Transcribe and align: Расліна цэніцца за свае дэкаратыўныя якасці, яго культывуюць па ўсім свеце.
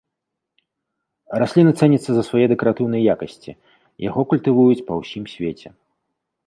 Расліна 1.43 1.71
цэніцца 1.79 2.11
за 2.15 2.23
свае 2.31 2.45
дэкаратыўныя 2.55 3.01
якасці, 3.17 3.51
яго 4.09 4.21
культывуюць 4.35 4.85
па 4.91 5.01
ўсім 5.05 5.23
свеце. 5.37 5.69